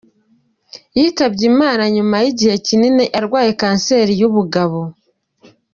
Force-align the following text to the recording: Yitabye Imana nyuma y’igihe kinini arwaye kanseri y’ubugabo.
Yitabye 0.97 1.43
Imana 1.51 1.83
nyuma 1.95 2.15
y’igihe 2.23 2.55
kinini 2.65 3.05
arwaye 3.19 3.51
kanseri 3.61 4.13
y’ubugabo. 4.21 4.79